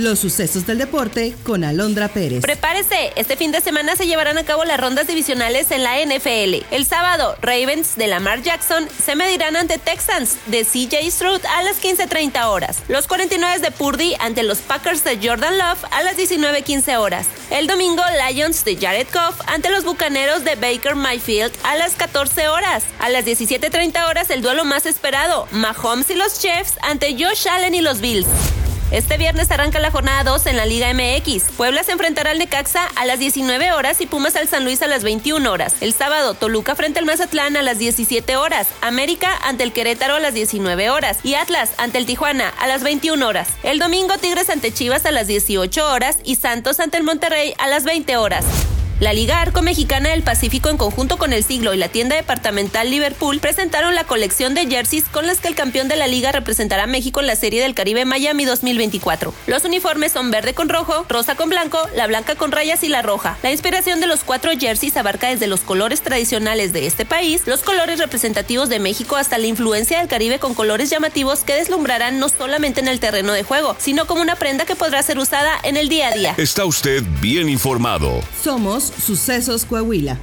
[0.00, 2.40] Los sucesos del deporte con Alondra Pérez.
[2.40, 6.64] Prepárese, este fin de semana se llevarán a cabo las rondas divisionales en la NFL.
[6.70, 11.82] El sábado, Ravens de Lamar Jackson se medirán ante Texans de CJ Stroud a las
[11.82, 12.78] 15.30 horas.
[12.88, 17.26] Los 49 de Purdy ante los Packers de Jordan Love a las 19.15 horas.
[17.50, 22.48] El domingo, Lions de Jared Goff ante los Bucaneros de Baker Mayfield a las 14
[22.48, 22.84] horas.
[23.00, 27.74] A las 17.30 horas, el duelo más esperado, Mahomes y los Chiefs ante Josh Allen
[27.74, 28.26] y los Bills.
[28.90, 31.52] Este viernes arranca la jornada 2 en la Liga MX.
[31.56, 34.88] Puebla se enfrentará al Necaxa a las 19 horas y Pumas al San Luis a
[34.88, 35.76] las 21 horas.
[35.80, 38.66] El sábado, Toluca frente al Mazatlán a las 17 horas.
[38.80, 41.18] América ante el Querétaro a las 19 horas.
[41.22, 43.50] Y Atlas ante el Tijuana a las 21 horas.
[43.62, 47.68] El domingo, Tigres ante Chivas a las 18 horas y Santos ante el Monterrey a
[47.68, 48.44] las 20 horas.
[49.00, 52.90] La Liga Arco Mexicana del Pacífico en conjunto con el Siglo y la tienda departamental
[52.90, 56.82] Liverpool presentaron la colección de jerseys con las que el campeón de la liga representará
[56.82, 59.32] a México en la Serie del Caribe Miami 2024.
[59.46, 63.00] Los uniformes son verde con rojo, rosa con blanco, la blanca con rayas y la
[63.00, 63.38] roja.
[63.42, 67.62] La inspiración de los cuatro jerseys abarca desde los colores tradicionales de este país, los
[67.62, 72.28] colores representativos de México hasta la influencia del Caribe con colores llamativos que deslumbrarán no
[72.28, 75.78] solamente en el terreno de juego, sino como una prenda que podrá ser usada en
[75.78, 76.34] el día a día.
[76.36, 78.20] Está usted bien informado.
[78.44, 80.18] Somos Sucesos Coahuila.